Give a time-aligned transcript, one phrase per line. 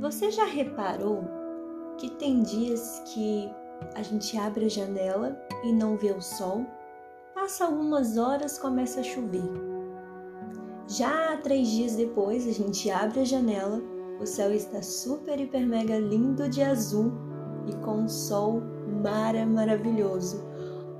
[0.00, 1.24] Você já reparou
[1.96, 3.50] que tem dias que
[3.94, 6.66] a gente abre a janela e não vê o sol?
[7.34, 9.50] Passa algumas horas, começa a chover.
[10.86, 13.80] Já três dias depois, a gente abre a janela,
[14.20, 17.12] o céu está super, hiper, mega lindo de azul
[17.66, 18.60] e com um sol
[19.02, 20.44] mara maravilhoso.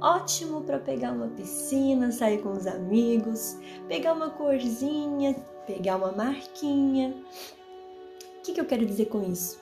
[0.01, 3.59] Ótimo para pegar uma piscina, sair com os amigos,
[3.89, 5.35] pegar uma corzinha,
[5.67, 7.15] pegar uma marquinha.
[8.47, 9.61] Que, que eu quero dizer com isso?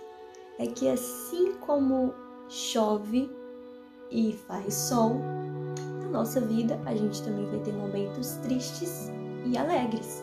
[0.59, 2.13] É que assim como
[2.51, 3.31] chove
[4.11, 5.15] e faz sol,
[6.03, 9.11] na nossa vida a gente também vai ter momentos tristes
[9.47, 10.23] e alegres.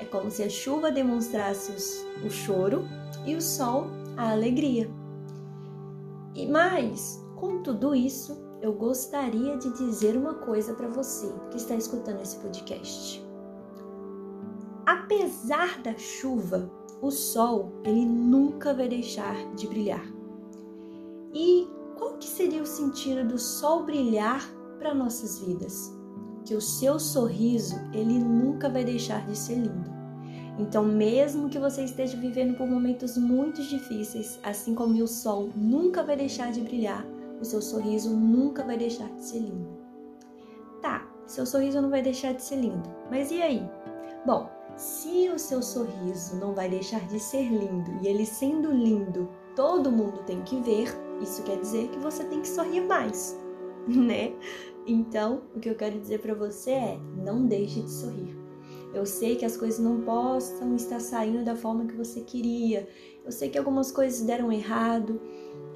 [0.00, 2.82] É como se a chuva demonstrasse os, o choro
[3.24, 3.86] e o sol
[4.16, 4.90] a alegria.
[6.34, 11.76] E mais, com tudo isso, eu gostaria de dizer uma coisa para você que está
[11.76, 13.24] escutando esse podcast.
[14.84, 20.04] Apesar da chuva, o sol ele nunca vai deixar de brilhar.
[21.32, 24.48] E qual que seria o sentido do sol brilhar
[24.78, 25.94] para nossas vidas?
[26.44, 29.90] Que o seu sorriso ele nunca vai deixar de ser lindo.
[30.58, 36.02] Então, mesmo que você esteja vivendo por momentos muito difíceis, assim como o sol nunca
[36.02, 37.06] vai deixar de brilhar,
[37.40, 39.68] o seu sorriso nunca vai deixar de ser lindo.
[40.82, 43.62] Tá, seu sorriso não vai deixar de ser lindo, mas e aí?
[44.26, 44.50] Bom,
[44.80, 49.92] se o seu sorriso não vai deixar de ser lindo e ele sendo lindo, todo
[49.92, 50.88] mundo tem que ver,
[51.20, 53.38] isso quer dizer que você tem que sorrir mais,
[53.86, 54.32] né?
[54.86, 58.34] Então, o que eu quero dizer para você é: não deixe de sorrir.
[58.94, 62.88] Eu sei que as coisas não possam estar saindo da forma que você queria.
[63.24, 65.20] Eu sei que algumas coisas deram errado.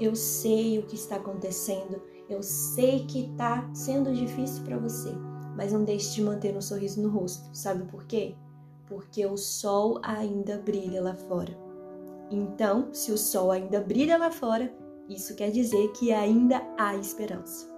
[0.00, 2.02] Eu sei o que está acontecendo.
[2.28, 5.10] Eu sei que está sendo difícil para você.
[5.54, 7.54] Mas não deixe de manter um sorriso no rosto.
[7.56, 8.34] Sabe por quê?
[8.86, 11.56] Porque o sol ainda brilha lá fora.
[12.30, 14.74] Então, se o sol ainda brilha lá fora,
[15.08, 17.73] isso quer dizer que ainda há esperança.